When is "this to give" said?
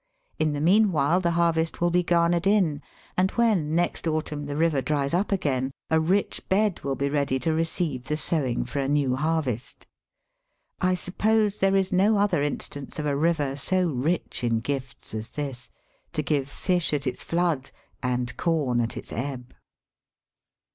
15.29-16.49